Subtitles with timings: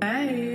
[0.00, 0.49] Bye.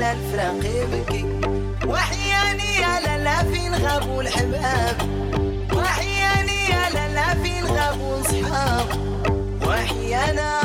[0.00, 1.24] على الفراق يبكي
[1.86, 4.96] وحياني يا لالا فين غابوا والحباب
[5.72, 8.86] وحياني يا لالا في الغاب وصحاب
[9.66, 10.59] وحيانا